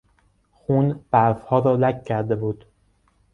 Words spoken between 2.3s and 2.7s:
بود.